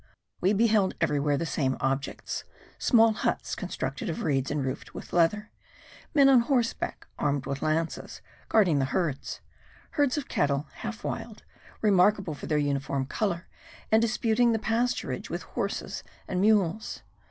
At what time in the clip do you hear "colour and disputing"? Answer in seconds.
13.05-14.53